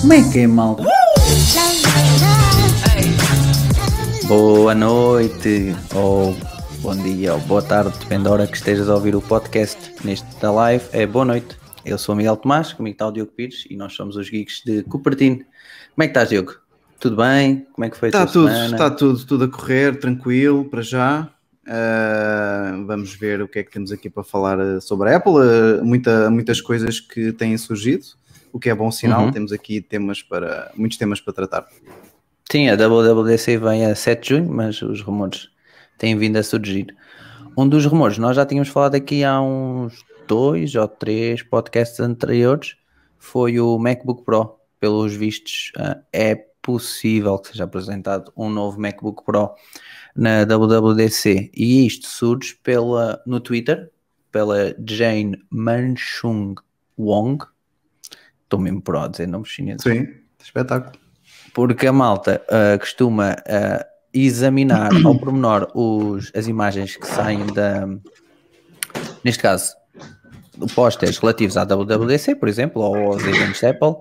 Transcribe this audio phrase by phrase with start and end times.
[0.00, 0.84] Como é que é, malta?
[4.26, 6.36] Boa noite, ou
[6.80, 9.78] bom dia, ou boa tarde, depende da hora que estejas a ouvir o podcast.
[10.04, 11.56] Neste da live é boa noite.
[11.86, 14.60] Eu sou o Miguel Tomás, comigo está o Diogo Pires e nós somos os geeks
[14.62, 15.38] de Cupertino.
[15.38, 16.61] Como é que estás, Diogo?
[17.02, 17.66] Tudo bem?
[17.72, 18.76] Como é que foi a Está tudo, semana?
[18.76, 21.28] está tudo, tudo a correr, tranquilo, para já.
[21.66, 25.32] Uh, vamos ver o que é que temos aqui para falar uh, sobre a Apple.
[25.32, 28.04] Uh, muita, muitas coisas que têm surgido,
[28.52, 29.24] o que é bom sinal.
[29.24, 29.32] Uhum.
[29.32, 31.66] Temos aqui temas para, muitos temas para tratar.
[32.48, 35.48] Sim, a WWDC vem a 7 de junho, mas os rumores
[35.98, 36.94] têm vindo a surgir.
[37.58, 42.76] Um dos rumores, nós já tínhamos falado aqui há uns dois ou três podcasts anteriores,
[43.18, 44.54] foi o MacBook Pro.
[44.78, 49.50] Pelos vistos, ah, é possível que seja apresentado um novo MacBook Pro
[50.14, 51.50] na WWDC.
[51.54, 53.90] E isto surge pela, no Twitter,
[54.30, 56.54] pela Jane Manchung
[56.96, 57.44] Wong.
[58.44, 60.06] Estou mesmo pro a dizer nomes chineses Sim,
[60.42, 60.92] espetáculo.
[61.54, 67.88] porque a malta ah, costuma ah, examinar ao pormenor os, as imagens que saem da,
[69.24, 69.74] neste caso,
[70.74, 73.94] pósteres relativos à WWDC, por exemplo, ou aos eventos Apple,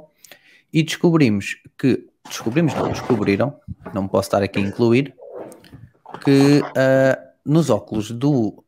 [0.73, 3.59] e descobrimos que, descobrimos não, descobriram,
[3.93, 5.15] não posso estar aqui a incluir,
[6.23, 8.63] que ah, nos óculos do,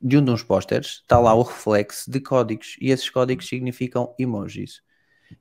[0.00, 4.82] de um dos pósteres está lá o reflexo de códigos, e esses códigos significam emojis.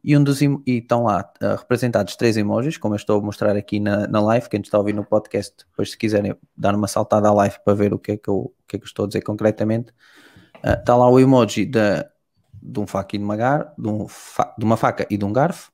[0.04, 3.56] E, um dos, e estão lá ah, representados três emojis, como eu estou a mostrar
[3.56, 6.88] aqui na, na live, quem está a ouvir no podcast, depois se quiserem dar uma
[6.88, 9.06] saltada à live para ver o que é que eu, o que é que estou
[9.06, 9.94] a dizer concretamente,
[10.64, 12.10] ah, está lá o emoji da,
[12.62, 13.36] de um faca e de uma,
[13.78, 15.72] de, um fa- de uma faca e de um garfo,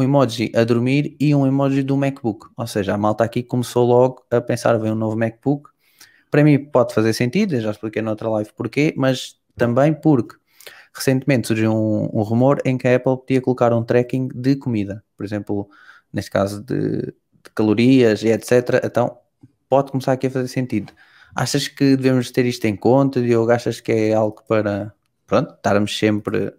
[0.00, 2.48] um emoji a dormir e um emoji do MacBook.
[2.56, 5.70] Ou seja, a malta aqui começou logo a pensar em um novo MacBook.
[6.30, 10.36] Para mim pode fazer sentido, já expliquei noutra live porquê, mas também porque
[10.94, 15.04] recentemente surgiu um, um rumor em que a Apple podia colocar um tracking de comida,
[15.16, 15.68] por exemplo,
[16.12, 18.80] neste caso de, de calorias e etc.
[18.84, 19.18] Então
[19.68, 20.92] pode começar aqui a fazer sentido.
[21.34, 23.52] Achas que devemos ter isto em conta, Diogo?
[23.52, 24.92] Achas que é algo para
[25.26, 26.52] pronto, estarmos sempre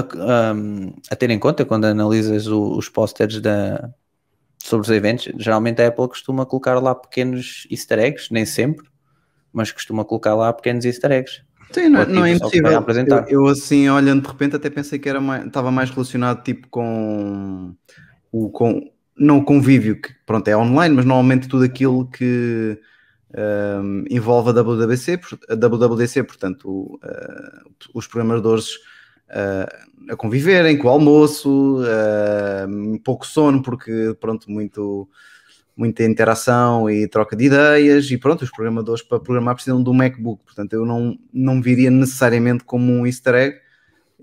[0.00, 3.90] a, um, a ter em conta quando analisas o- os posters da,
[4.62, 5.32] sobre os eventos?
[5.38, 8.86] Geralmente a Apple costuma colocar lá pequenos easter eggs, nem sempre,
[9.52, 11.42] mas costuma colocar lá pequenos easter eggs.
[11.72, 12.78] Sim, não, não é tipo, que vai impossível.
[12.78, 13.26] apresentar.
[13.28, 16.68] Eu, eu, assim, olhando de repente, até pensei que era mais, estava mais relacionado tipo
[16.68, 17.74] com
[18.32, 22.78] o com, não o convívio, que pronto, é online, mas normalmente tudo aquilo que
[23.36, 28.70] um, envolve a WWDC, a WWDC, portanto, o, uh, os programadores
[29.34, 35.08] uh, a conviverem com o almoço, uh, pouco sono, porque pronto, muito
[35.76, 39.92] muita interação e troca de ideias e pronto, os programadores para programar precisam de um
[39.92, 43.56] MacBook, portanto eu não, não viria necessariamente como um easter egg,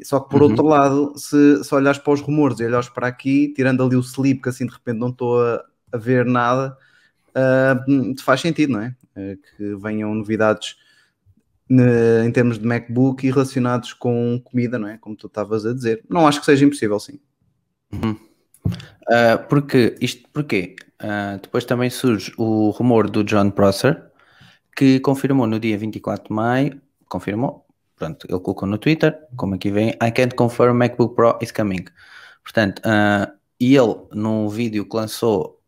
[0.01, 0.49] só que por Uhum.
[0.49, 3.99] outro lado, se, se olhares para os rumores e olhares para aqui, tirando ali o
[3.99, 5.61] sleep, que assim de repente não estou a,
[5.91, 6.77] a ver nada,
[8.15, 8.95] te faz sentido, não é?
[9.15, 10.77] Eh, que venham novidades
[11.69, 14.97] em termos de MacBook e relacionados com comida, não é?
[14.97, 16.03] Como tu estavas a dizer.
[16.09, 17.19] Não acho que seja impossível, sim.
[17.93, 20.75] Uh, porque isto porquê?
[21.01, 24.09] Uh, depois também surge o rumor do John Prosser
[24.75, 29.69] que confirmou no dia 24 de maio, confirmou, pronto, ele colocou no Twitter, como aqui
[29.69, 31.85] vem, I can't confirm MacBook Pro is coming.
[32.43, 35.59] Portanto, uh, e ele num vídeo que lançou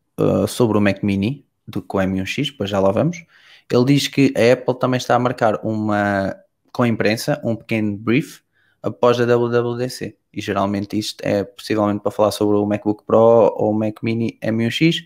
[0.48, 3.26] sobre o Mac Mini do com o M1X, depois já lá vamos,
[3.72, 6.36] ele diz que a Apple também está a marcar uma
[6.72, 8.42] com a imprensa, um pequeno brief
[8.82, 10.18] após a WWDC.
[10.34, 14.38] E geralmente isto é possivelmente para falar sobre o MacBook Pro ou o Mac Mini
[14.42, 15.06] M1X,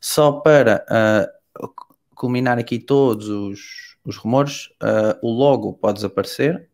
[0.00, 1.68] só para uh,
[2.14, 6.68] culminar aqui todos os, os rumores, uh, o logo pode desaparecer,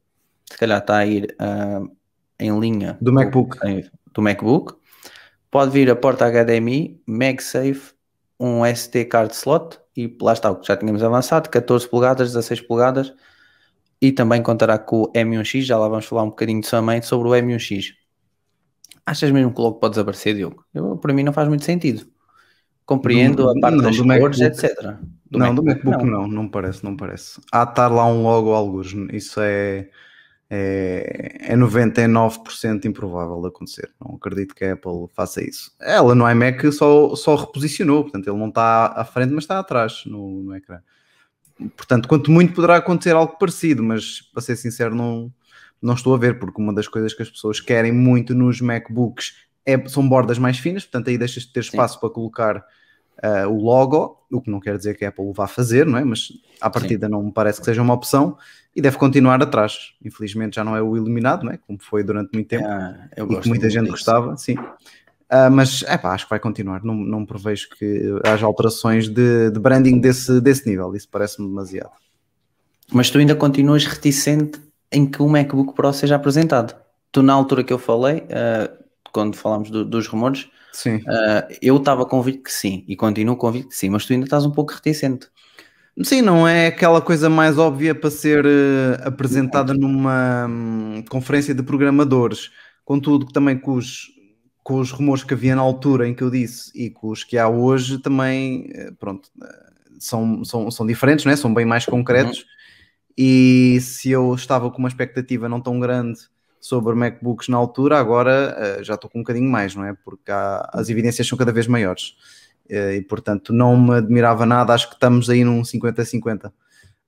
[0.46, 1.90] se calhar está a ir uh,
[2.38, 3.58] em linha Do MacBook.
[4.14, 4.74] do MacBook.
[5.50, 7.92] Pode vir a porta HDMI, MagSafe,
[8.38, 12.60] um SD card slot e lá está o que já tínhamos avançado, 14 polegadas, 16
[12.60, 13.12] polegadas
[14.00, 17.32] e também contará com o M1X, já lá vamos falar um bocadinho também sobre o
[17.32, 17.94] M1X.
[19.04, 20.64] Achas mesmo que logo pode desaparecer, Diogo?
[20.72, 22.06] Eu, para mim não faz muito sentido.
[22.86, 24.64] Compreendo Do- a parte não, das do cores, MacBook.
[24.64, 24.96] etc.
[25.30, 26.28] não, do MacBook não.
[26.28, 27.40] não, parece, não parece.
[27.50, 29.88] Há de estar lá um logo alguns, isso é,
[30.50, 33.90] é, é 99% improvável de acontecer.
[34.00, 35.72] Não acredito que a Apple faça isso.
[35.80, 40.04] Ela no iMac só, só reposicionou, portanto ele não está à frente, mas está atrás
[40.06, 40.80] no, no ecrã.
[41.76, 45.32] Portanto, quanto muito poderá acontecer algo parecido, mas para ser sincero, não,
[45.82, 49.48] não estou a ver, porque uma das coisas que as pessoas querem muito nos MacBooks
[49.66, 52.64] é, são bordas mais finas, portanto aí deixas de ter espaço para colocar
[53.24, 55.98] uh, o logo, o que não quer dizer que a Apple o vá fazer, não
[55.98, 56.04] é?
[56.04, 56.28] Mas
[56.60, 58.36] à partida não me parece que seja uma opção
[58.74, 59.94] e deve continuar atrás.
[60.04, 61.56] Infelizmente já não é o iluminado, não é?
[61.56, 63.92] Como foi durante muito tempo Ah, e que muita gente disso.
[63.92, 64.56] gostava, sim.
[65.30, 66.82] Ah, mas é pá, acho que vai continuar.
[66.82, 70.94] Não, não prevejo que haja alterações de, de branding desse, desse nível.
[70.94, 71.90] Isso parece-me demasiado.
[72.92, 74.60] Mas tu ainda continuas reticente
[74.90, 76.74] em que o MacBook Pro seja apresentado.
[77.12, 78.70] Tu, na altura que eu falei, ah,
[79.12, 80.48] quando falámos do- dos rumores,
[80.78, 81.02] Sim.
[81.08, 84.46] ah, eu estava convicto que sim e continuo convicto que sim, mas tu ainda estás
[84.46, 85.28] um pouco reticente.
[86.04, 91.64] Sim, não é aquela coisa mais óbvia para ser eh, apresentada numa hum, conferência de
[91.64, 92.52] programadores.
[92.84, 94.06] Contudo, que também com os,
[94.62, 97.36] com os rumores que havia na altura em que eu disse e com os que
[97.36, 101.36] há hoje também, eh, pronto, eh, são, são, são diferentes, não é?
[101.36, 102.46] são bem mais concretos.
[103.16, 106.20] E se eu estava com uma expectativa não tão grande
[106.60, 109.94] sobre MacBooks na altura, agora eh, já estou com um bocadinho mais, não é?
[110.04, 112.14] Porque há- as evidências são cada vez maiores.
[112.68, 116.52] Eh, e portanto não me admirava nada, acho que estamos aí num 50-50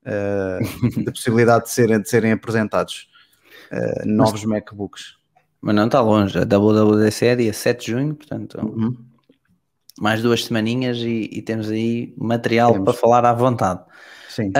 [0.04, 0.58] eh,
[0.96, 3.08] de possibilidade de serem, de serem apresentados
[3.70, 5.16] eh, novos MacBooks.
[5.60, 6.38] Mas não está longe.
[6.38, 8.96] A WWDC é dia 7 de junho, portanto, Uhum.
[10.00, 12.84] mais duas semaninhas e, e temos aí material Temos.
[12.86, 13.80] para falar à vontade.
[14.30, 14.50] Sim.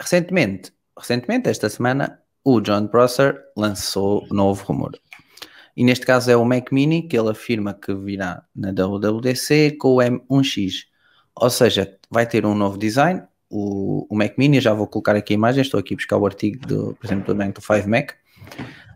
[0.00, 4.92] Recentemente, recentemente, esta semana, o John Prosser lançou novo rumor.
[5.76, 9.94] E neste caso é o Mac Mini, que ele afirma que virá na WWDC com
[9.94, 10.84] o M1X.
[11.34, 13.22] Ou seja, vai ter um novo design.
[13.50, 16.26] O, o Mac Mini, já vou colocar aqui a imagem, estou aqui a buscar o
[16.26, 18.12] artigo, do, por exemplo, do do 5 Mac.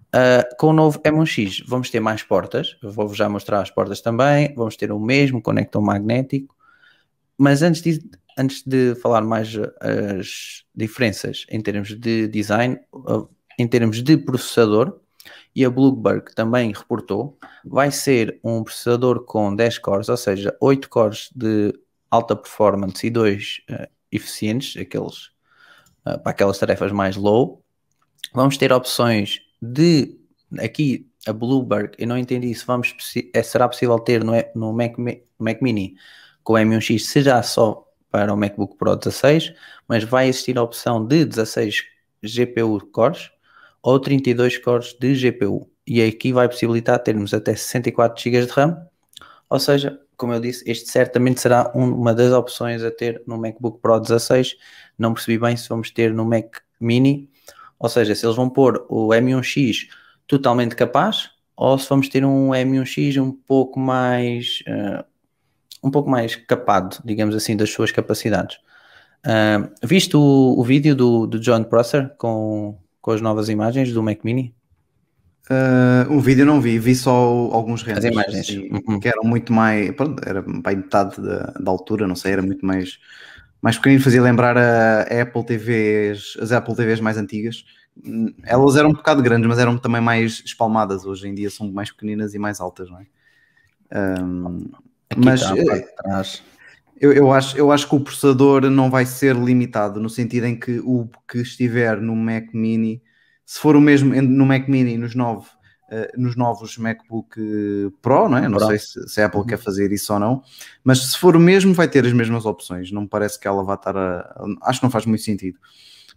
[0.09, 4.55] Uh, com o novo M1X vamos ter mais portas, vou-vos já mostrar as portas também,
[4.55, 6.57] vamos ter o mesmo conector magnético,
[7.37, 8.01] mas antes de,
[8.39, 13.29] antes de falar mais as diferenças em termos de design, uh,
[13.59, 15.01] em termos de processador,
[15.55, 20.89] e a Bloomberg também reportou, vai ser um processador com 10 cores, ou seja, 8
[20.89, 21.75] cores de
[22.11, 23.63] alta performance e 2
[24.11, 25.27] eficientes, aqueles,
[26.07, 27.63] uh, para aquelas tarefas mais low.
[28.33, 30.17] Vamos ter opções de
[30.59, 32.95] aqui a Bloomberg, eu não entendi se vamos
[33.35, 34.97] é, será possível ter no, no Mac,
[35.39, 35.97] Mac Mini
[36.43, 39.53] com o M1X, será só para o MacBook Pro 16,
[39.87, 41.83] mas vai existir a opção de 16
[42.23, 43.31] GPU cores
[43.83, 45.71] ou 32 cores de GPU.
[45.87, 48.87] E aqui vai possibilitar termos até 64 GB de RAM,
[49.49, 53.39] ou seja, como eu disse, este certamente será um, uma das opções a ter no
[53.39, 54.57] MacBook Pro 16.
[54.99, 57.31] Não percebi bem se vamos ter no Mac Mini,
[57.79, 59.89] ou seja, se eles vão pôr o M1X
[60.27, 65.05] totalmente capaz ou se vamos ter um M1X um pouco mais uh,
[65.83, 68.59] um pouco mais capado, digamos assim, das suas capacidades.
[69.25, 72.79] Uh, viste o, o vídeo do, do, John Prosser com,
[73.09, 74.55] com as novas imagens do Mac Mini?
[75.51, 78.05] Uh, o vídeo não vi, vi só alguns renders.
[78.05, 78.49] As imagens.
[78.51, 79.01] E, uhum.
[79.01, 79.91] Que eram muito mais.
[79.93, 82.99] Pronto, era para metade da, da, altura, não sei, era muito mais,
[83.63, 84.03] mais pequenino.
[84.03, 87.65] Fazia lembrar a, Apple TVs, as Apple TVs mais antigas.
[88.45, 91.07] Elas eram um bocado grandes, mas eram também mais espalmadas.
[91.07, 94.21] Hoje em dia são mais pequeninas e mais altas, não é?
[94.21, 94.71] Um,
[95.17, 95.41] mas
[97.01, 100.59] eu, eu, acho, eu acho que o processador não vai ser limitado, no sentido em
[100.59, 103.03] que o que estiver no Mac Mini,
[103.47, 105.49] se for o mesmo no Mac Mini nos, novos
[105.91, 107.41] uh, nos novos MacBook
[108.03, 108.49] Pro, não é?
[108.49, 108.67] Não Pro.
[108.67, 109.47] sei se, se, a Apple uhum.
[109.47, 110.43] quer fazer isso ou não,
[110.83, 112.91] mas se for o mesmo, vai ter as mesmas opções.
[112.91, 114.45] Não me parece que ela vá estar a.
[114.63, 115.59] Acho que não faz muito sentido.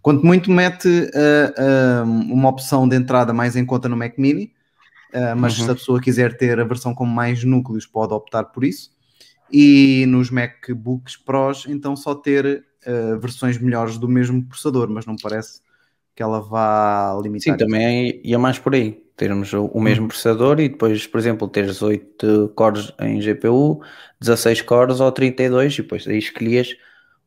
[0.02, 4.52] Quanto muito mete uh, uh, uma opção de entrada mais em conta no Mac Mini,
[5.14, 5.64] uh, mas uhum.
[5.64, 8.91] se a pessoa quiser ter a versão com mais núcleos, pode optar por isso.
[9.52, 15.16] E nos MacBooks Pros, então só ter uh, versões melhores do mesmo processador, mas não
[15.16, 15.60] parece
[16.14, 17.52] que ela vá limitar.
[17.52, 19.02] Sim, também ia mais por aí.
[19.16, 20.08] Termos o, o mesmo uhum.
[20.08, 23.82] processador e depois, por exemplo, teres 8 cores em GPU,
[24.20, 26.74] 16 cores ou 32, e depois aí escolhias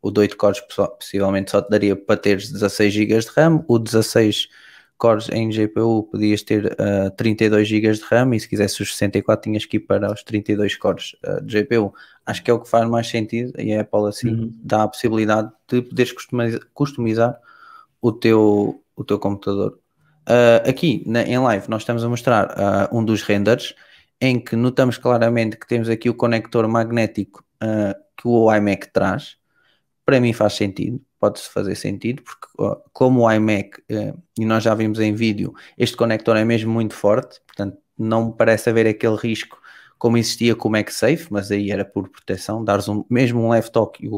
[0.01, 0.61] o de 8 cores
[0.99, 4.49] possivelmente só te daria para teres 16 GB de RAM, o 16
[4.97, 9.43] cores em GPU podias ter uh, 32 GB de RAM e se quisesse os 64
[9.43, 11.93] tinhas que ir para os 32 cores uh, de GPU.
[12.25, 14.53] Acho que é o que faz mais sentido e a Apple assim uhum.
[14.63, 17.39] dá a possibilidade de poderes customizar, customizar
[18.01, 19.79] o, teu, o teu computador.
[20.27, 23.75] Uh, aqui na, em live nós estamos a mostrar um dos renders
[24.19, 27.45] em que notamos claramente que temos aqui o conector magnético
[28.17, 29.37] que o iMac traz
[30.05, 32.47] para mim faz sentido, pode-se fazer sentido, porque
[32.93, 33.81] como o iMac,
[34.37, 38.33] e nós já vimos em vídeo, este conector é mesmo muito forte, portanto não me
[38.33, 39.59] parece haver aquele risco
[39.97, 43.71] como existia com o MagSafe, mas aí era por proteção, dares um, mesmo um left
[43.71, 44.09] talk e,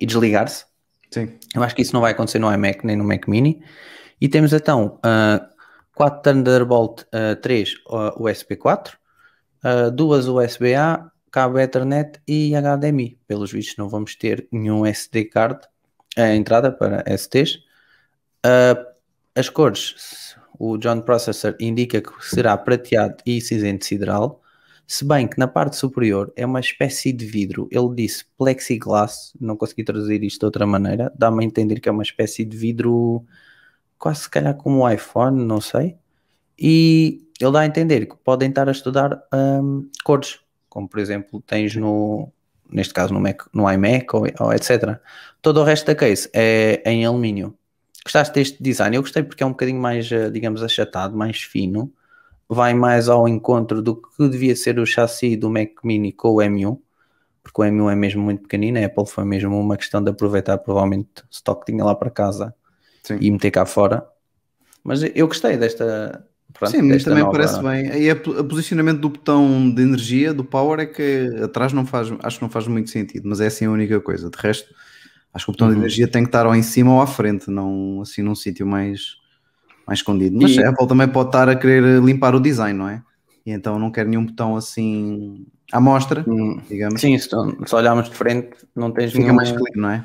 [0.00, 0.64] e desligar-se.
[1.10, 1.38] Sim.
[1.54, 3.62] Eu acho que isso não vai acontecer no iMac nem no Mac Mini.
[4.20, 5.46] E temos então uh,
[5.94, 8.98] 4 Thunderbolt uh, 3 uh, USB 4,
[9.92, 13.18] duas USB-A, cabo Ethernet e HDMI.
[13.26, 15.60] Pelos vistos não vamos ter nenhum SD card,
[16.16, 17.56] a entrada para STs.
[18.44, 18.86] Uh,
[19.34, 24.42] as cores, o John Processor indica que será prateado e cinzento sideral,
[24.90, 27.68] se bem que na parte superior é uma espécie de vidro.
[27.70, 31.92] Ele disse plexiglass, não consegui traduzir isto de outra maneira, dá-me a entender que é
[31.92, 33.22] uma espécie de vidro
[33.98, 35.94] quase se calhar como o iPhone, não sei.
[36.58, 40.40] E ele dá a entender que podem estar a estudar um, cores,
[40.70, 42.32] como por exemplo tens no,
[42.70, 44.98] neste caso no, Mac, no iMac ou, ou, etc.
[45.42, 47.54] Todo o resto da case é em alumínio.
[48.02, 48.96] Gostaste deste design?
[48.96, 51.92] Eu gostei porque é um bocadinho mais, eh, digamos, achatado, mais fino,
[52.48, 56.36] vai mais ao encontro do que devia ser o chassi do Mac Mini com o
[56.36, 56.78] M1,
[57.42, 60.58] porque o M1 é mesmo muito pequenino, a Apple foi mesmo uma questão de aproveitar
[60.58, 62.54] provavelmente o stock que tinha lá para casa
[63.02, 63.18] Sim.
[63.20, 64.06] e meter cá fora.
[64.82, 67.32] Mas eu gostei desta, Pronto, Sim, mas também nova...
[67.32, 67.90] parece bem.
[67.90, 72.38] Aí o posicionamento do botão de energia, do power, é que atrás não faz, acho
[72.38, 74.30] que não faz muito sentido, mas é assim a única coisa.
[74.30, 74.74] De resto,
[75.32, 75.74] acho que o botão uhum.
[75.74, 78.66] de energia tem que estar ou em cima ou à frente, não assim num sítio
[78.66, 79.18] mais,
[79.88, 80.38] mais escondido.
[80.40, 80.62] Mas e...
[80.62, 83.02] a Apple também pode estar a querer limpar o design, não é?
[83.44, 86.60] E então não quer nenhum botão assim à mostra, hum.
[86.68, 87.00] digamos.
[87.00, 89.34] Sim, se, se olharmos de frente, não tens Fica nenhum...
[89.34, 90.04] mais clean, não é?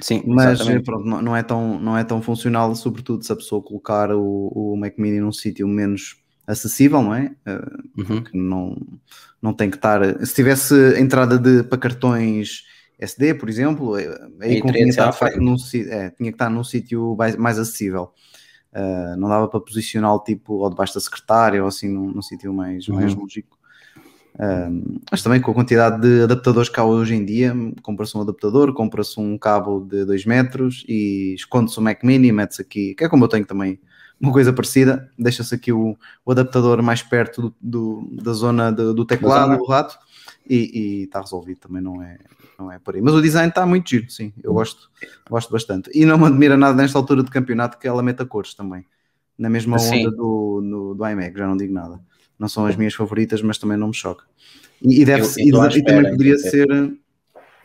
[0.00, 4.12] Sim, mas pronto, não, é tão, não é tão funcional, sobretudo se a pessoa colocar
[4.12, 7.32] o, o Mac Mini num sítio menos acessível, não é?
[7.44, 8.24] Uh, uhum.
[8.32, 8.76] não,
[9.42, 10.00] não tem que estar.
[10.24, 12.62] Se tivesse entrada de, para cartões
[12.98, 14.08] SD, por exemplo, eh,
[14.40, 18.12] aí tinha que, estar num, é, tinha que estar num sítio mais, mais acessível.
[18.78, 22.54] Uh, não dava para posicionar tipo ou debaixo da secretária ou assim num, num sítio
[22.54, 22.94] mais, uhum.
[22.94, 23.58] mais lógico.
[24.38, 28.20] Um, mas também com a quantidade de adaptadores que há hoje em dia, compra-se um
[28.20, 33.02] adaptador, compra-se um cabo de 2 metros e esconde-se o Mac Mini, mete-se aqui, que
[33.02, 33.80] é como eu tenho também
[34.20, 38.94] uma coisa parecida, deixa-se aqui o, o, adaptador mais perto do, do da zona do,
[38.94, 39.98] do teclado, do rato,
[40.54, 42.18] e está resolvido, também não é,
[42.58, 43.02] não é por aí.
[43.02, 44.90] Mas o design está muito giro, sim, eu gosto,
[45.28, 45.90] gosto bastante.
[45.94, 48.84] E não me admira nada nesta altura do campeonato que ela meta cores também,
[49.38, 52.00] na mesma onda do, do, do iMac, já não digo nada
[52.38, 54.24] não são as minhas favoritas, mas também não me choca.
[54.80, 56.38] E, e deve eu, eu e, e, também poderia é.
[56.38, 56.98] ser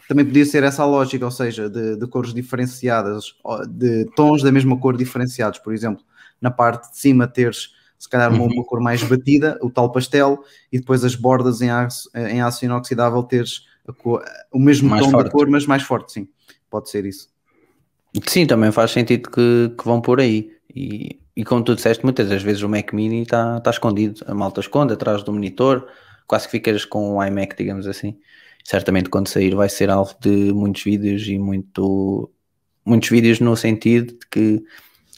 [0.09, 3.35] também podia ser essa a lógica, ou seja, de, de, cores diferenciadas,
[3.69, 6.03] de tons da mesma cor diferenciados, por exemplo,
[6.41, 7.69] na parte de cima teres
[8.03, 11.69] se calhar uma, uma cor mais batida, o tal pastel, e depois as bordas em
[11.69, 13.61] aço, em aço inoxidável teres
[13.97, 15.23] cor, o mesmo mais tom forte.
[15.23, 16.27] da cor, mas mais forte, sim,
[16.69, 17.29] pode ser isso.
[18.27, 20.51] Sim, também faz sentido que, que vão por aí.
[20.75, 24.35] E, e como tu disseste, muitas das vezes o Mac Mini está tá escondido, a
[24.35, 25.87] malta esconde atrás do monitor,
[26.27, 28.17] quase que ficas com o iMac, digamos assim.
[28.65, 32.29] Certamente quando sair vai ser alvo de muitos vídeos e muito,
[32.85, 34.63] muitos vídeos no sentido de que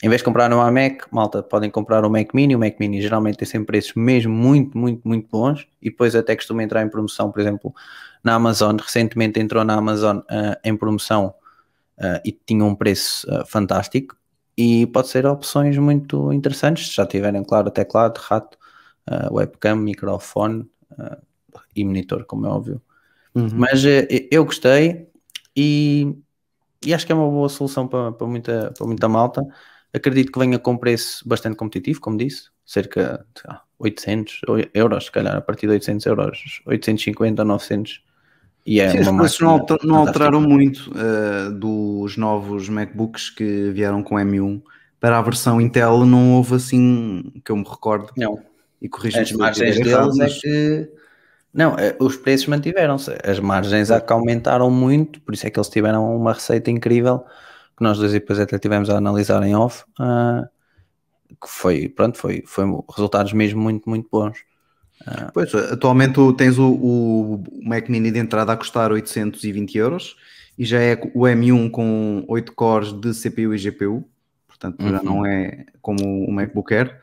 [0.04, 2.56] em vez de comprar no iMac, malta, podem comprar o Mac Mini.
[2.56, 6.36] O Mac Mini geralmente tem sempre preços mesmo muito, muito, muito bons e depois até
[6.36, 7.74] costuma entrar em promoção, por exemplo,
[8.22, 8.76] na Amazon.
[8.78, 11.34] Recentemente entrou na Amazon uh, em promoção
[11.98, 14.18] uh, e tinha um preço uh, fantástico
[14.58, 18.58] e pode ser opções muito interessantes, se já tiverem, claro, teclado, rato,
[19.30, 20.66] webcam, microfone
[21.76, 22.82] e monitor, como é óbvio.
[23.36, 23.50] Uhum.
[23.54, 23.84] Mas
[24.32, 25.10] eu gostei
[25.54, 26.16] e,
[26.86, 29.42] e, acho que é uma boa solução para, para, muita, para muita malta.
[29.96, 34.42] Acredito que venha com preço bastante competitivo, como disse, cerca de 800
[34.74, 38.04] euros, se calhar, a partir de 800 euros, 850 ou 900
[38.66, 43.70] e é Sim, os preços não, alter, não alteraram muito uh, dos novos MacBooks que
[43.70, 44.60] vieram com M1
[45.00, 48.12] para a versão Intel não houve assim que eu me recordo.
[48.18, 48.42] Não.
[48.82, 50.90] E corrija As margens deles é que
[51.54, 55.58] não, eh, os preços mantiveram-se, as margens é que aumentaram muito, por isso é que
[55.58, 57.24] eles tiveram uma receita incrível
[57.78, 60.48] que nós dois depois até tivemos a analisar em off, uh,
[61.30, 64.38] que foi, pronto, foi, foi resultados mesmo muito, muito bons.
[65.06, 65.30] Ah.
[65.34, 70.16] Pois, atualmente tens o, o, Mac Mini de entrada a custar 820 euros
[70.58, 74.08] e já é o M1 com 8 cores de CPU e GPU,
[74.48, 74.92] portanto uhum.
[74.92, 76.98] já não é como o MacBook Air,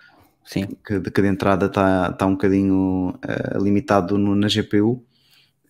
[0.45, 0.67] Sim.
[0.85, 5.05] Que, que de entrada está tá um bocadinho uh, limitado no, na GPU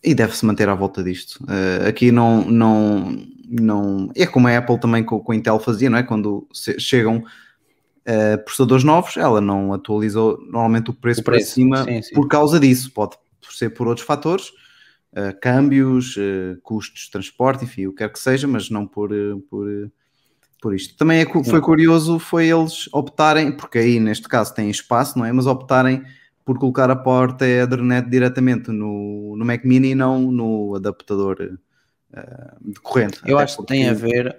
[0.03, 1.37] e deve-se manter à volta disto.
[1.43, 3.17] Uh, aqui não, não,
[3.47, 4.11] não.
[4.15, 6.03] É como a Apple também com, com a Intel fazia, não é?
[6.03, 11.83] Quando chegam uh, processadores novos, ela não atualizou normalmente o preço, o preço para cima
[11.85, 12.13] sim, sim.
[12.13, 12.91] por causa disso.
[12.91, 13.15] Pode
[13.49, 14.49] ser por outros fatores,
[15.13, 16.15] uh, câmbios,
[16.61, 19.09] custos de transporte, enfim, o que quer que seja, mas não por,
[19.49, 19.67] por,
[20.61, 20.97] por isto.
[20.97, 25.31] Também é, foi curioso, foi eles optarem, porque aí neste caso tem espaço, não é?
[25.31, 26.03] Mas optarem
[26.45, 31.37] por colocar a porta Ethernet diretamente no, no Mac Mini e não no adaptador
[32.61, 33.19] de corrente.
[33.25, 34.37] Eu acho que tem a ver,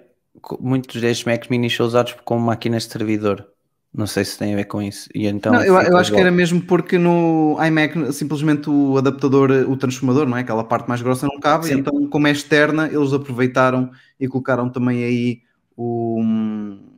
[0.59, 3.45] muitos destes Macs Mini são usados como máquinas de servidor
[3.93, 5.09] Não sei se tem a ver com isso.
[5.13, 9.51] E então Não, eu, eu acho que era mesmo porque no iMac simplesmente o adaptador,
[9.67, 10.41] o transformador, não é?
[10.41, 11.79] Aquela parte mais grossa não cabe, Sim.
[11.79, 15.41] então como é externa, eles aproveitaram e colocaram também aí
[15.75, 16.21] o,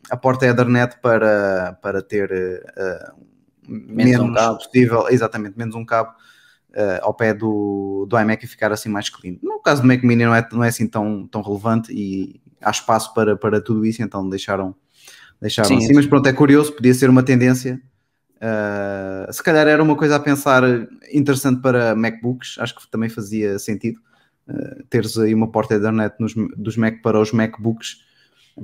[0.09, 3.11] a porta Ethernet para, para ter eh,
[3.67, 4.57] menos, um cabo.
[4.57, 6.13] possível, exatamente, menos um cabo
[6.73, 9.37] eh, ao pé do, do iMac e ficar assim mais clean.
[9.41, 12.69] No caso do Mac Mini não é, não é assim tão, tão relevante e há
[12.69, 14.75] espaço para, para tudo isso, então deixaram,
[15.41, 15.93] deixaram Sim, assim.
[15.93, 17.81] Mas pronto, é curioso, podia ser uma tendência.
[18.35, 20.61] Uh, se calhar era uma coisa a pensar
[21.11, 23.99] interessante para MacBooks, acho que também fazia sentido
[24.47, 28.05] uh, teres aí uma porta Ethernet nos, dos Mac para os MacBooks.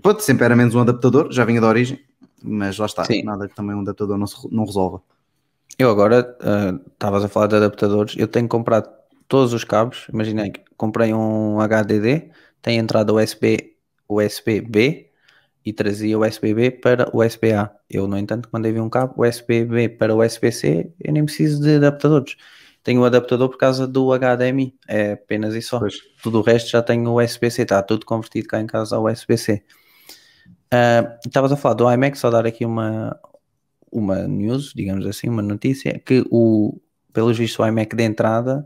[0.02, 2.00] Pronto, sempre era menos um adaptador, já vinha da origem,
[2.44, 3.24] mas lá está, Sim.
[3.24, 5.02] nada que também um adaptador não, se, não resolva.
[5.80, 8.90] Eu agora, ah, estavas a falar de adaptadores, eu tenho comprado
[9.28, 10.08] todos os cabos.
[10.14, 12.30] Imaginei que comprei um HDD,
[12.62, 13.76] tem entrada USB,
[14.08, 15.10] USB-B
[15.66, 17.72] e trazia USB-B para USB-A.
[17.90, 22.36] Eu, no entanto, mandei vir um cabo USB-B para USB-C, eu nem preciso de adaptadores.
[22.84, 25.80] Tenho o adaptador por causa do HDMI, é apenas isso.
[26.22, 29.64] Tudo o resto já tenho o USB-C, está tudo convertido cá em casa ao USB-C.
[30.74, 33.20] Ah, Estavas a falar do iMac, só dar aqui uma,
[33.92, 36.82] uma news, digamos assim, uma notícia, que o,
[37.14, 38.66] pelos vistos o iMac de entrada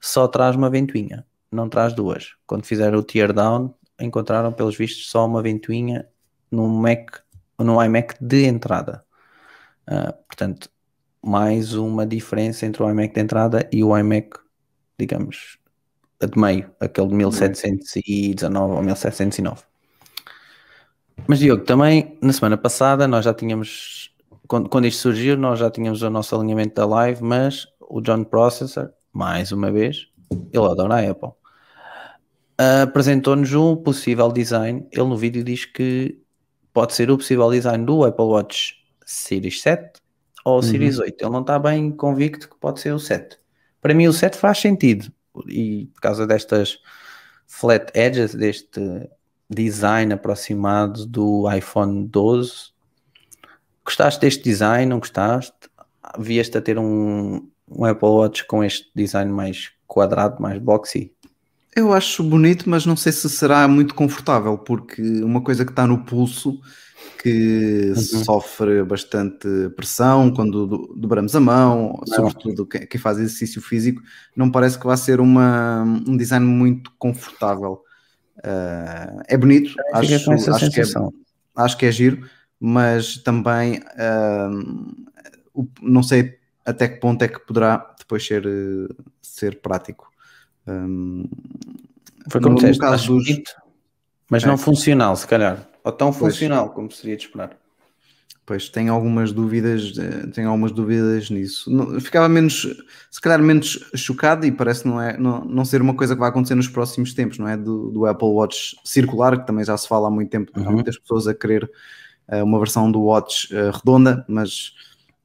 [0.00, 2.34] só traz uma ventoinha, não traz duas.
[2.48, 6.08] Quando fizeram o tear down, encontraram pelos vistos só uma ventoinha
[6.50, 7.20] no Mac,
[7.60, 9.04] no iMac de entrada.
[9.86, 10.68] Ah, portanto,
[11.22, 14.30] mais uma diferença entre o iMac de entrada e o iMac,
[14.98, 15.58] digamos,
[16.20, 19.75] de meio, aquele de 1719 ou 1709.
[21.26, 24.14] Mas Diogo, também na semana passada nós já tínhamos,
[24.46, 28.24] quando, quando isto surgiu, nós já tínhamos o nosso alinhamento da live, mas o John
[28.24, 30.08] Processor, mais uma vez,
[30.52, 31.30] ele adora a Apple,
[32.82, 34.86] apresentou-nos um possível design.
[34.90, 36.20] Ele no vídeo diz que
[36.72, 40.00] pode ser o possível design do Apple Watch Series 7
[40.44, 41.22] ou o Series 8.
[41.22, 43.38] Ele não está bem convicto que pode ser o 7.
[43.80, 45.12] Para mim o 7 faz sentido
[45.48, 46.78] e por causa destas
[47.46, 48.80] flat edges, deste
[49.48, 52.70] design aproximado do iPhone 12.
[53.84, 54.86] Gostaste deste design?
[54.86, 55.52] Não gostaste?
[56.18, 61.12] Vieste a ter um, um Apple Watch com este design mais quadrado, mais boxy?
[61.74, 65.86] Eu acho bonito, mas não sei se será muito confortável, porque uma coisa que está
[65.86, 66.58] no pulso,
[67.22, 68.24] que Uhum.
[68.24, 72.14] sofre bastante pressão quando do- dobramos a mão, Não.
[72.16, 74.00] sobretudo que- quem faz exercício físico,
[74.34, 77.80] não parece que vai ser uma, um design muito confortável.
[78.44, 80.84] Ah, é bonito, acho, acho, que é,
[81.56, 82.28] acho que é giro,
[82.60, 84.50] mas também ah,
[85.54, 90.10] o- não sei até que ponto é que poderá depois ser, eh, ser prático.
[90.66, 91.24] Um,
[92.28, 93.52] Foi No- como no disseste, caso dos- bonito,
[94.28, 94.46] mas É.
[94.48, 95.64] não funcional, se calhar.
[95.84, 96.34] Ou tão Pois.
[96.34, 97.56] funcional como seria de esperar.
[98.46, 101.68] Pois tenho algumas dúvidas, eh, tenho algumas dúvidas nisso.
[101.68, 102.62] Não- ficava menos,
[103.10, 106.28] se calhar menos chocado e parece não é não, não ser uma coisa que vai
[106.28, 107.56] acontecer nos próximos tempos, não é?
[107.56, 110.72] Do, do Apple Watch circular, que também já se fala há muito tempo, há Uhum.
[110.74, 111.68] muitas pessoas a querer
[112.28, 114.74] eh, uma versão do Watch eh, redonda, mas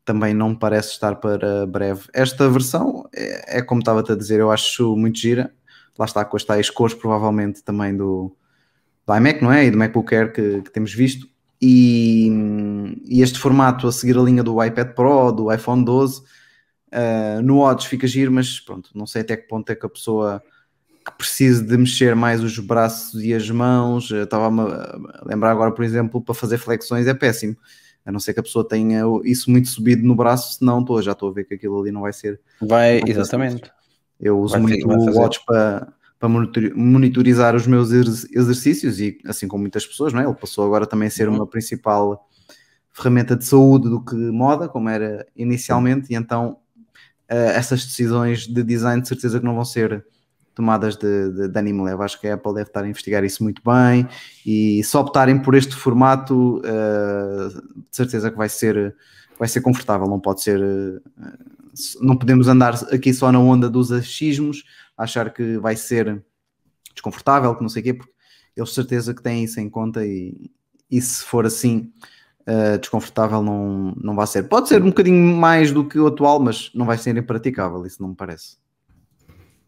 [0.03, 2.03] também não parece estar para breve.
[2.13, 5.53] Esta versão é, é como estava-te a dizer, eu acho muito gira.
[5.97, 8.35] Lá está com as tais cores, provavelmente também do,
[9.05, 9.65] do iMac, não é?
[9.65, 11.27] E do MacBook Air que, que temos visto.
[11.61, 12.29] E,
[13.05, 17.59] e este formato a seguir a linha do iPad Pro, do iPhone 12, uh, no
[17.59, 20.41] Watch fica giro, mas pronto, não sei até que ponto é que a pessoa
[21.05, 25.71] que precise de mexer mais os braços e as mãos, eh, estava a lembrar agora,
[25.71, 27.57] por exemplo, para fazer flexões é péssimo.
[28.05, 31.11] A não ser que a pessoa tenha isso muito subido no braço, senão estou, já
[31.13, 33.71] estou a ver que aquilo ali não vai ser Vai, exatamente.
[34.19, 35.19] eu uso Vai muito o.
[35.19, 35.91] Watch para,
[36.21, 40.23] para monitor- monitorizar os meus exer- exercícios e assim como muitas pessoas, não é?
[40.23, 41.37] Ele passou agora também a ser Uhum.
[41.37, 42.29] uma principal
[42.93, 46.57] ferramenta de saúde do que moda, como era inicialmente, e então
[47.27, 50.05] eh, essas decisões de design de certeza que não vão ser
[50.53, 52.03] tomadas de, de, de ânimo leve.
[52.03, 54.07] Acho que a Apple deve estar a investigar isso muito bem
[54.45, 57.47] e se optarem por este formato, eh,
[57.89, 58.93] de certeza que vai ser,
[59.39, 60.61] vai ser confortável, não pode ser.
[60.61, 60.99] eh,
[62.01, 64.65] não podemos andar aqui só na onda dos achismos,
[65.03, 66.23] achar que vai ser
[66.93, 68.11] desconfortável, que não sei o quê, porque
[68.55, 70.51] eles de certeza que têm isso em conta e,
[70.89, 71.91] e se for assim
[72.41, 74.43] uh, desconfortável não, não vai ser.
[74.43, 78.01] Pode ser um bocadinho mais do que o atual, mas não vai ser impraticável, isso
[78.01, 78.57] não me parece.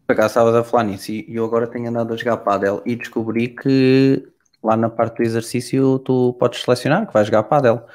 [0.06, 3.48] Por estavas a falar nisso e eu agora tenho andado a jogar Padel e descobri
[3.48, 4.22] que
[4.62, 7.86] lá na parte do exercício tu podes selecionar que vais jogar Padel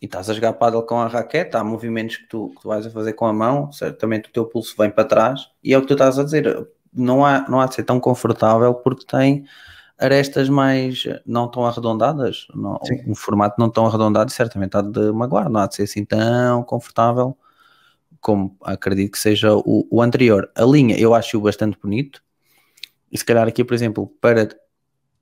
[0.00, 2.86] e estás a jogar Padel com a raquete, há movimentos que tu, que tu vais
[2.86, 5.80] a fazer com a mão, certamente o teu pulso vem para trás e é o
[5.80, 9.44] que tu estás a dizer, não há, não há de ser tão confortável porque tem
[9.98, 15.48] arestas mais não tão arredondadas, não, um formato não tão arredondado, certamente há de magoar,
[15.48, 17.36] não há de ser assim tão confortável
[18.20, 20.50] como acredito que seja o, o anterior.
[20.54, 22.22] A linha eu acho bastante bonito,
[23.12, 24.48] e se calhar aqui, por exemplo, para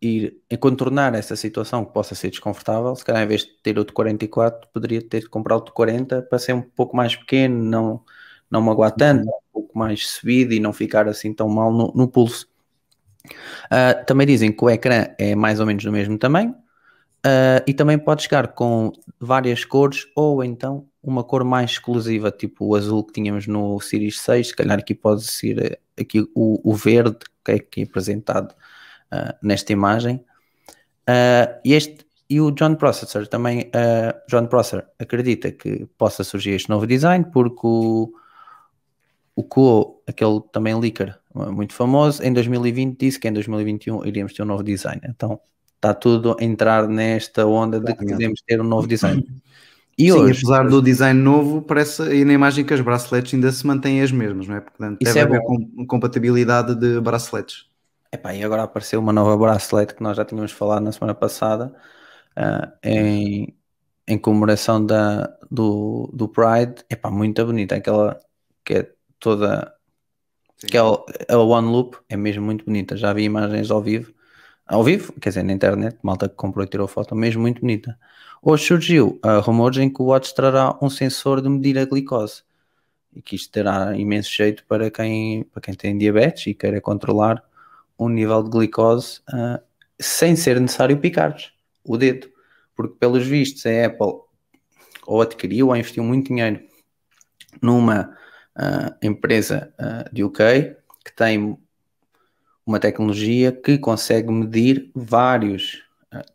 [0.00, 3.78] ir a contornar essa situação que possa ser desconfortável, se calhar em vez de ter
[3.78, 7.14] o de 44, poderia ter de comprar o de 40 para ser um pouco mais
[7.16, 8.04] pequeno, não,
[8.50, 9.28] não magoar tanto,
[9.72, 12.46] pouco mais subido e não ficar assim tão mal no, no pulso.
[13.70, 16.54] Ah, também dizem que o ecrã é mais ou menos do mesmo tamanho
[17.24, 22.66] ah, e também pode chegar com várias cores ou então uma cor mais exclusiva, tipo
[22.66, 26.60] o azul que tínhamos no Series 6, se calhar aqui pode ser eh, aqui o,
[26.62, 28.54] o verde que é aqui apresentado
[29.10, 30.24] ah, nesta imagem.
[31.64, 33.70] Este, e o John Processor também,
[34.28, 38.12] John Prosser acredita que possa surgir este novo design porque o,
[39.34, 44.42] o Kuo, aquele também leaker muito famoso, em 2020 disse que em 2021 iríamos ter
[44.42, 45.00] um novo design.
[45.08, 45.40] Então
[45.76, 49.26] está tudo a entrar nesta onda de que queremos ter um novo design.
[49.98, 53.52] E Sim, hoje, apesar do design novo, parece aí na imagem que as braceletes ainda
[53.52, 54.60] se mantêm as mesmas, não é?
[54.60, 55.58] Portanto, deve é haver bom.
[55.76, 57.66] com- compatibilidade de braceletes.
[58.10, 61.74] Epá, e agora apareceu uma nova bracelet que nós já tínhamos falado na semana passada,
[62.36, 63.54] ah, em,
[64.06, 66.84] em comemoração da, do, do Pride.
[66.90, 68.18] Epá, muito bonita, aquela
[68.64, 68.92] que é
[69.22, 69.72] toda.
[70.56, 70.66] Sim.
[70.66, 72.96] Que é o, o One Loop, é mesmo muito bonita.
[72.96, 74.12] Já vi imagens ao vivo,
[74.66, 77.98] ao vivo, quer dizer, na internet, malta que comprou e tirou foto, mesmo muito bonita.
[78.42, 82.42] Hoje surgiu ah, rumores em que o Watch trará um sensor de medir a glicose
[83.14, 87.42] e que isto terá imenso jeito para quem, para quem tem diabetes e queira controlar
[87.98, 89.60] um nível de glicose ah,
[90.00, 91.36] sem ser necessário picar
[91.84, 92.28] o dedo,
[92.74, 94.22] porque pelos vistos a Apple
[95.06, 96.60] ou adquiriu ou investiu muito dinheiro
[97.60, 98.16] numa
[98.56, 101.58] ah, empresa ah, de UK que tem
[102.66, 105.82] uma tecnologia que consegue medir vários,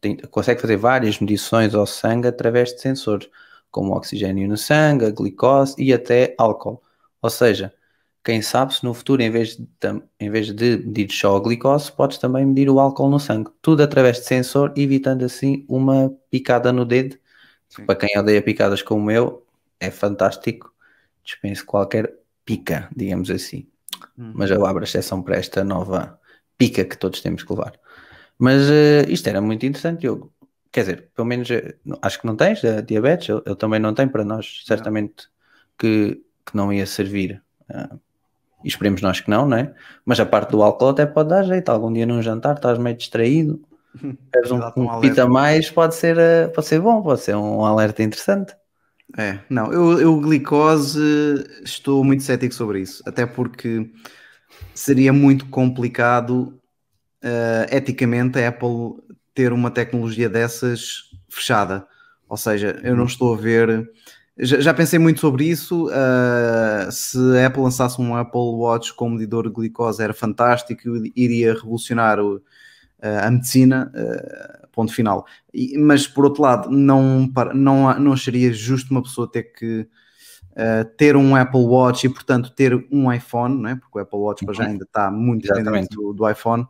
[0.01, 3.29] tem- consegue fazer várias medições ao sangue através de sensores,
[3.71, 6.81] como oxigênio no sangue, a glicose e até álcool.
[7.21, 7.73] Ou seja,
[8.23, 9.67] quem sabe se no futuro, em vez de,
[10.19, 13.49] em vez de medir só a glicose, podes também medir o álcool no sangue.
[13.61, 17.17] Tudo através de sensor, evitando assim uma picada no dedo.
[17.69, 17.85] Sim.
[17.85, 19.45] Para quem odeia picadas como eu,
[19.79, 20.73] é fantástico.
[21.27, 22.13] Dispense qualquer
[22.45, 23.67] pica, digamos assim.
[24.17, 24.31] Hum.
[24.33, 26.17] Mas eu abro a exceção para esta nova
[26.57, 27.73] pica que todos temos que levar.
[28.39, 30.31] Mas eh, isto era muito interessante, Diogo.
[30.71, 33.93] Quer dizer, pelo menos eh, acho que não tens eh, diabetes, eu, eu também não
[33.93, 35.27] tenho para nós, certamente
[35.77, 37.43] que, que não ia servir.
[37.69, 37.97] ah,
[38.63, 39.73] e esperemos nós que não, não é?
[40.03, 41.69] Mas a parte do álcool até pode dar jeito.
[41.69, 43.61] Algum dia num jantar estás meio distraído,
[44.01, 46.17] um, um um pita mais, pode ser,
[46.53, 48.55] pode ser bom, pode ser um alerta interessante.
[49.17, 50.99] É, não, eu, eu glicose
[51.63, 53.89] estou muito cético sobre isso, até porque
[54.73, 56.59] seria muito complicado
[57.23, 59.01] eh, eticamente a Apple
[59.33, 61.87] ter uma tecnologia dessas fechada.
[62.29, 63.89] Ou seja, eu não estou a ver.
[64.37, 65.89] Já, já pensei muito sobre isso.
[65.91, 70.81] eh, se a Apple lançasse um Apple Watch com medidor de glicose era fantástico,
[71.15, 72.41] iria revolucionar o-
[73.01, 73.91] a medicina.
[73.93, 75.25] eh, ponto final.
[75.51, 79.87] E- mas por outro lado, não, não, não acharia justo uma pessoa ter que
[80.51, 83.75] uh, ter um Apple Watch e, portanto, ter um iPhone, não é?
[83.75, 86.67] porque o Apple Watch para já ainda está muito dependente do, do iPhone,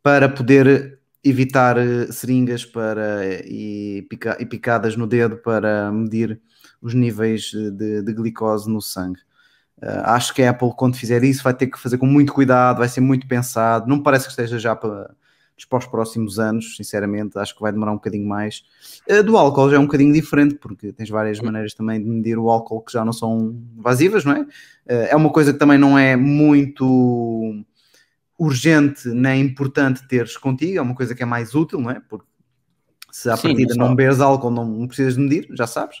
[0.00, 1.76] para poder evitar
[2.12, 6.40] seringas para, e, pica- e picadas no dedo para medir
[6.80, 9.18] os níveis de, de glicose no sangue.
[9.82, 12.78] Uh, acho que a Apple, quando fizer isso, vai ter que fazer com muito cuidado,
[12.78, 13.88] vai ser muito pensado.
[13.88, 15.10] Não parece que esteja já para,
[15.68, 17.38] para os próximos anos, sinceramente.
[17.38, 18.64] Acho que vai demorar um bocadinho mais.
[19.08, 22.38] Uh, do álcool já é um bocadinho diferente, porque tens várias maneiras também de medir
[22.38, 24.40] o álcool que já não são invasivas, não é?
[24.40, 24.46] Uh,
[25.10, 27.64] é uma coisa que também não é muito
[28.38, 32.00] urgente nem importante teres contigo, é uma coisa que é mais útil, não é?
[32.00, 32.26] Porque
[33.12, 35.98] se à Sim, partida não bebes álcool, não, não precisas de medir, já sabes.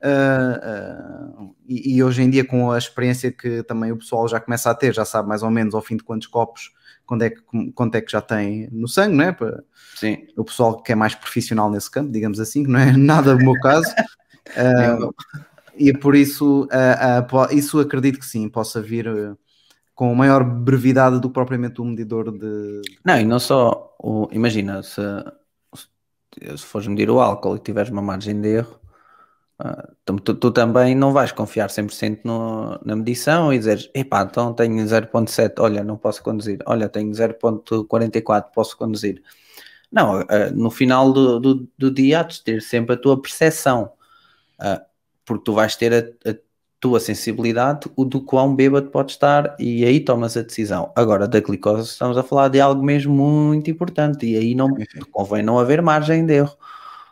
[0.00, 4.38] Uh, uh, e, e hoje em dia, com a experiência que também o pessoal já
[4.38, 6.70] começa a ter, já sabe mais ou menos ao fim de quantos copos,
[7.06, 7.40] quando é que,
[7.74, 9.32] quanto é que já tem no sangue, não é?
[9.32, 9.62] Para,
[9.96, 10.26] Sim.
[10.36, 13.38] o pessoal que é mais profissional nesse campo, digamos assim, que não é nada o
[13.38, 13.92] meu caso.
[14.46, 15.10] Uh,
[15.74, 19.06] e por isso, uh, uh, isso acredito que sim, possa vir
[19.94, 22.82] com maior brevidade do que propriamente o medidor de.
[23.02, 25.00] Não, e não só, o, imagina, se,
[25.74, 28.78] se fores medir o álcool e tiveres uma margem de erro,
[29.58, 34.52] ah, tu, tu- também não vais confiar 100% no, na medição e dizeres, epá, então
[34.54, 39.22] tenho 0.7, olha, não posso conduzir, olha, tenho 0.44, posso conduzir.
[39.92, 43.92] Não, ah, no final do, do, do dia há de ter sempre a tua percepção,
[44.58, 44.84] Ah,
[45.24, 45.92] porque tu vais ter
[46.26, 46.34] a, a
[46.80, 50.92] tua sensibilidade o do quão bêbado pode estar e aí tomas a decisão.
[50.96, 54.68] Agora, da glicose estamos a falar de algo mesmo muito importante e aí não
[55.10, 56.56] convém não haver margem de erro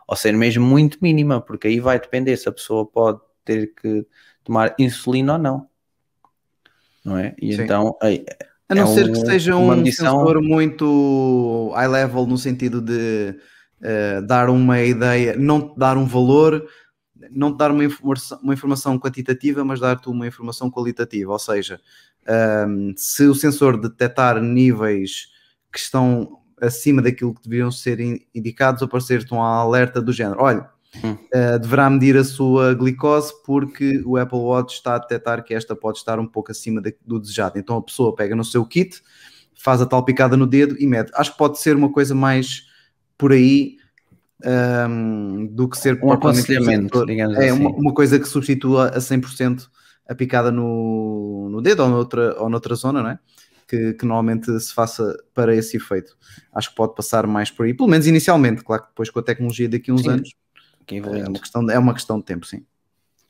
[0.07, 4.07] ou ser mesmo muito mínima, porque aí vai depender se a pessoa pode ter que
[4.45, 5.69] tomar insulina ou não.
[7.05, 7.35] Não é?
[7.41, 7.63] E Sim.
[7.63, 8.25] então aí,
[8.69, 12.81] A não é ser um- que seja um medição- sensor muito high level no sentido
[12.81, 13.35] de
[13.85, 16.65] eh, dar uma ideia, não te dar um valor,
[17.33, 21.33] não te dar uma informação, uma informação quantitativa, mas dar-te uma informação qualitativa.
[21.33, 21.81] Ou seja,
[22.29, 25.27] ahm, se o sensor detectar níveis
[25.73, 30.71] que estão acima daquilo que deveriam ser in- indicados, aparecer-te um alerta do género: olha,
[31.05, 31.17] Hum.
[31.33, 35.75] eh, deverá medir a sua glicose porque o Apple Watch está a detectar que esta
[35.75, 37.59] pode estar um pouco acima da- do desejado.
[37.59, 39.03] Então a pessoa pega no seu kit,
[39.55, 41.11] faz a tal picada no dedo e mede.
[41.15, 42.67] Acho que pode ser uma coisa mais
[43.17, 43.77] por aí
[44.45, 47.61] ahm, do que ser um aconselhamento, digamos É assim.
[47.61, 49.71] uma, uma coisa que substitua a 100%
[50.09, 53.19] a picada no, no dedo ou noutra, ou noutra zona, não é?
[53.73, 56.15] Que, que normalmente se faça para esse efeito.
[56.53, 58.63] Acho que pode passar mais por aí, pelo menos inicialmente.
[58.63, 60.35] Claro que depois com a tecnologia daqui a uns Sim, anos
[60.87, 62.67] que é uma, questão, é uma questão de tempo, sim.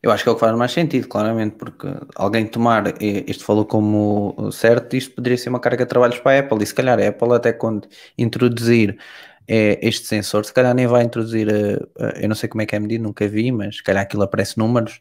[0.02, 3.44] Eu acho que é o que faz mais sentido, claramente, porque alguém tomar, eh, isto
[3.44, 6.74] falou como certo, isto poderia ser uma carga de trabalhos para a Apple, e se
[6.74, 7.87] calhar a Apple até quando
[8.18, 8.98] introduzir
[9.46, 12.66] eh, este sensor, se calhar nem vai introduzir, eh, eh, eu não sei como é
[12.66, 15.00] que é medido, nunca vi, mas se calhar aquilo aparece números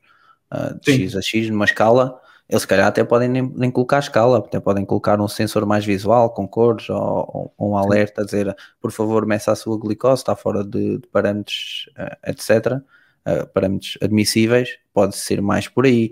[0.83, 1.03] de Sim.
[1.05, 2.19] X a X numa escala,
[2.51, 5.65] eles se calhar até podem nem, nem colocar a escala, até podem colocar um sensor
[5.65, 9.79] mais visual, com cores, ou, ou um alerta a dizer, por favor, meça a sua
[9.79, 12.81] glicose, está fora de, de parâmetros, eh, etc.,
[13.25, 16.11] uh, parâmetros admissíveis, pode ser mais por aí,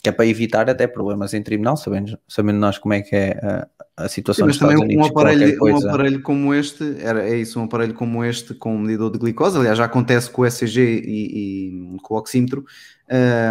[0.00, 3.40] que é para evitar até problemas em tribunal, sabendo, sabendo nós como é que é
[3.42, 7.28] uh, a situação Sim, mas também um Unidos, qualquer aparelho, um aparelho como este, era,
[7.28, 10.42] é isso, um aparelho como este com um medidor de glicose, aliás já acontece com
[10.42, 12.64] o ECG e, e com o oxímetro,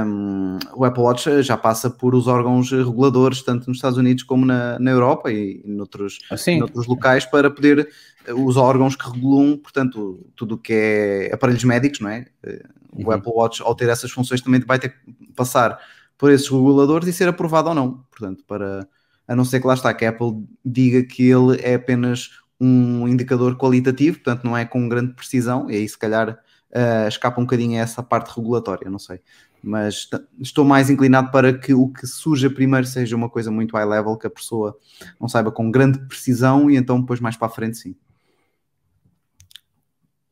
[0.05, 4.45] um, o Apple Watch já passa por os órgãos reguladores, tanto nos Estados Unidos como
[4.45, 7.89] na, na Europa e noutros, Assim, noutros locais, para poder,
[8.35, 12.25] os órgãos que regulam, portanto, tudo o que é aparelhos médicos, não é?
[12.43, 13.11] Eh, O Uhum.
[13.11, 15.77] Apple Watch, ao ter essas funções, também vai ter que passar
[16.17, 18.87] por esses reguladores e ser aprovado ou não, portanto, para
[19.27, 23.07] a não ser que lá está, que a Apple diga que ele é apenas um
[23.07, 27.43] indicador qualitativo, portanto não é com grande precisão, e aí se calhar uh, escapa um
[27.43, 29.19] bocadinho a essa parte regulatória, não sei.
[29.61, 30.07] Mas
[30.39, 34.15] estou mais inclinado para que o que surja primeiro seja uma coisa muito high level,
[34.15, 34.77] que a pessoa
[35.19, 37.95] não saiba com grande precisão, e então depois mais para a frente sim.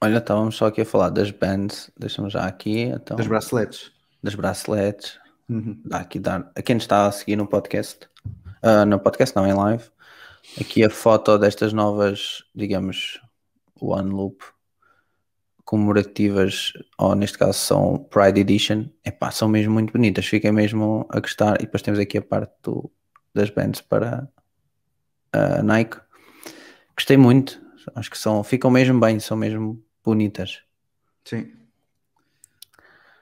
[0.01, 3.91] olha, estávamos só aqui a falar das bands, deixa-me já aqui, então, Das braceletes.
[4.23, 5.79] das braceletes, Uhum.
[5.85, 8.09] dá aqui dar, a quem está a seguir no podcast,
[8.61, 9.83] ah, no podcast não, em live,
[10.59, 13.21] aqui a foto destas novas, digamos,
[13.79, 14.43] One Loop
[15.63, 21.19] comemorativas, ou neste caso são Pride Edition, epá, são mesmo muito bonitas, fiquem mesmo a
[21.19, 22.91] gostar, e depois temos aqui a parte do-
[23.33, 24.29] das bands para
[25.33, 25.97] a Nike,
[26.95, 27.59] gostei muito,
[27.95, 30.61] acho que são, ficam mesmo bem, são mesmo bonitas.
[31.25, 31.51] Sim.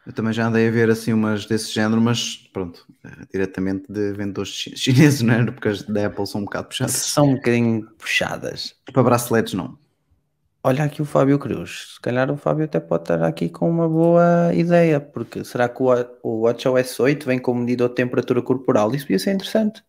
[0.06, 4.12] Eu também já andei a ver assim umas desse género, mas pronto, eh, diretamente de
[4.14, 5.46] vendedores chi- chineses, não é?
[5.46, 6.96] Porque as da Apple são um bocado puxadas.
[6.96, 8.76] São um bocadinho puxadas.
[8.92, 9.78] Para braceletes, não.
[10.66, 11.94] Olha aqui o Fábio Cruz.
[11.96, 15.82] Se calhar o Fábio até pode estar aqui com uma boa ideia, porque será que
[15.82, 18.94] o WatchOS 8 vem com medidor de temperatura corporal?
[18.96, 19.84] Isso podia ser interessante.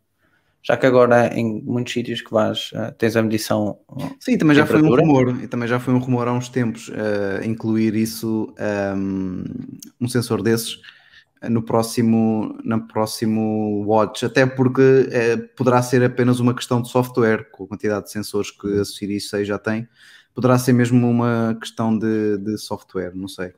[0.65, 3.79] Já que agora em muitos sítios que vais, eh, tens a medição.
[4.19, 6.91] Sim, também já foi um rumor, e também já foi um rumor há uns tempos
[6.95, 8.55] eh, incluir isso,
[8.97, 9.45] um,
[10.01, 10.79] um sensor desses
[11.45, 16.89] eh, no próximo, no próximo Watch, até porque eh, poderá ser apenas uma questão de
[16.89, 19.89] software, com a quantidade de sensores que a Series 6 já tem,
[20.35, 23.53] poderá ser mesmo uma questão de, de software, não sei.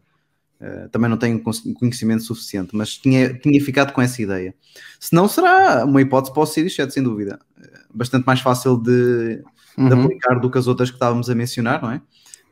[0.58, 1.42] Eh, também não tenho
[1.74, 4.54] conhecimento suficiente, mas tinha, tinha ficado com essa ideia.
[4.98, 7.38] Se não, será uma hipótese para o Series 7, sem dúvida.
[7.60, 9.44] Eh, Bastante mais fácil de, de
[9.78, 10.04] Uhum.
[10.04, 12.00] aplicar do que as outras que estávamos a mencionar, não é?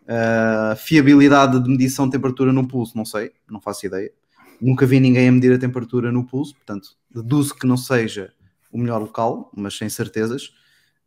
[0.04, 4.12] Uh, fiabilidade de medição de temperatura no pulso, não sei, não faço ideia.
[4.60, 8.30] Nunca vi ninguém a medir a temperatura no pulso, portanto, deduzo que não seja
[8.70, 10.52] o melhor local, mas sem certezas.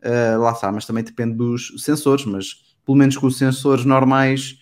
[0.04, 4.58] Uh, lá está, mas também depende dos sensores, mas pelo menos com os sensores normais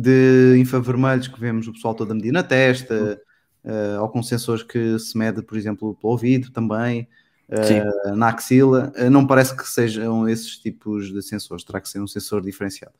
[0.00, 3.20] de infravermelhos que vemos o pessoal todo a medir na testa,
[3.64, 7.08] uh, ou com sensores que se mede, por exemplo, pelo ouvido também,
[7.48, 12.00] uh, na axila, uh, não parece que sejam esses tipos de sensores, terá que ser
[12.00, 12.94] um sensor diferenciado.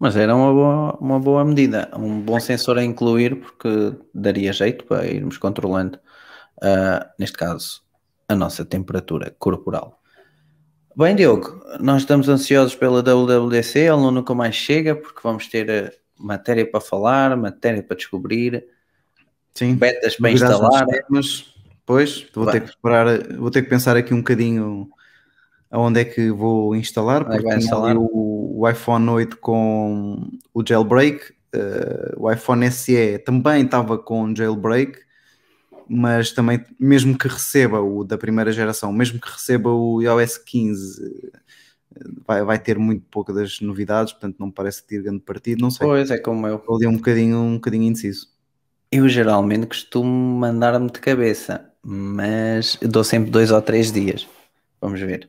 [0.00, 4.84] Mas era uma boa, uma boa medida, um bom sensor a incluir, porque daria jeito
[4.86, 6.00] para irmos controlando,
[7.18, 7.82] neste caso,
[8.26, 9.99] a nossa temperatura corporal.
[11.00, 15.66] Bem, Diogo, nós estamos ansiosos pela WWDC, ele não nunca mais chega, porque vamos ter
[15.70, 18.66] eh, matéria para falar, matéria para descobrir.
[19.54, 19.76] Sim.
[19.76, 20.86] betas para instalar.
[20.86, 21.54] sistemas.
[21.86, 22.52] Pois, vou Vai.
[22.52, 24.90] ter que esperar, vou ter que pensar aqui um bocadinho
[25.70, 27.96] aonde é que vou instalar, porque vai instalar?
[27.96, 34.98] o, o iPhone 8 com o jailbreak, eh, o iPhone SE também estava com jailbreak,
[35.92, 41.32] mas também, mesmo que receba o da primeira geração, mesmo que receba o iOS 15,
[41.96, 45.68] eh, vai, vai ter muito pouco das novidades, portanto não parece ter grande partido, não
[45.68, 45.84] sei.
[45.84, 46.56] Pois é como eu.
[46.56, 48.28] Estou ali um bocadinho, um bocadinho indeciso.
[48.92, 54.28] Eu geralmente costumo mandar-me de cabeça, mas dou sempre dois ou três dias.
[54.80, 55.28] Vamos ver.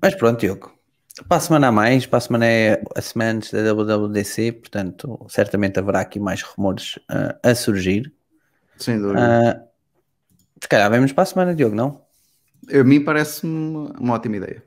[0.00, 0.72] Mas pronto, Diogo.
[1.28, 5.26] Para a semana a mais, para a semana é a semana antes da WWDC, portanto,
[5.28, 8.12] certamente haverá aqui mais rumores ah, a surgir.
[8.78, 9.20] Sem dúvida.
[9.20, 9.62] Ah,
[10.60, 12.02] se calhar vemos para a semana, Diogo, não?
[12.72, 14.62] A mim parece-me uma ótima ideia.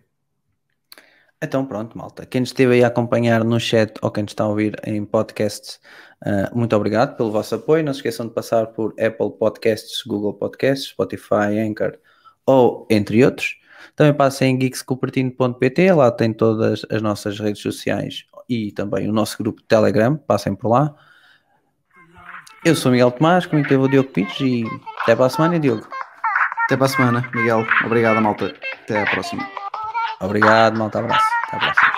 [1.42, 2.26] Então pronto, malta.
[2.26, 5.06] Quem nos esteve aí a acompanhar no chat ou quem nos está a ouvir em
[5.06, 5.80] podcasts,
[6.22, 7.84] ah, muito obrigado pelo vosso apoio.
[7.84, 11.98] Não se esqueçam de passar por Apple Podcasts, Google Podcasts, Spotify, Anchor
[12.46, 13.58] ou entre outros.
[13.96, 19.38] Também passem em geekscupertino.pt, lá tem todas as nossas redes sociais e também o nosso
[19.38, 20.96] grupo de Telegram, passem por lá.
[22.66, 24.66] Eu sou o Miguel Tomás, comigo teve o Diogo Pires e
[25.04, 25.88] até para a semana, Diogo.
[26.66, 27.66] Até para a semana, Miguel.
[27.86, 28.54] Obrigado, malta.
[28.84, 29.48] Até à próxima.
[30.20, 31.26] Obrigado, malta, abraço.
[31.48, 31.90] Até à próxima.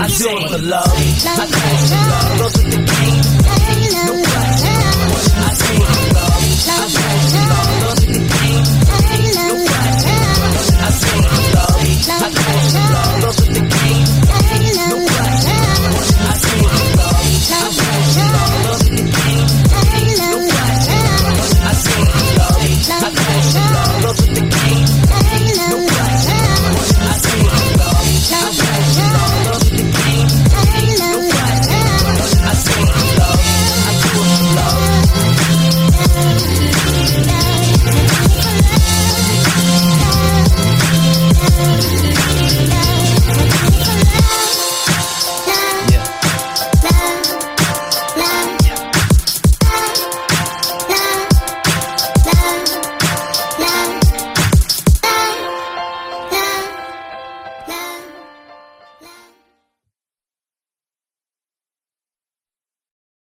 [0.00, 0.58] I do it for
[3.42, 3.57] love.